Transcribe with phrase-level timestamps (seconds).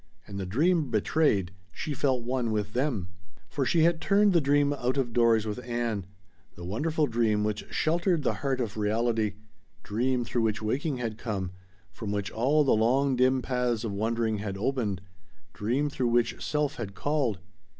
[0.25, 3.09] And the dream betrayed she felt one with them.
[3.51, 6.07] For she had turned the dream out of doors with Ann:
[6.55, 9.35] the wonderful dream which sheltered the heart of reality,
[9.83, 11.51] dream through which waking had come,
[11.91, 15.01] from which all the long dim paths of wondering had opened
[15.53, 17.37] dream through which self had called.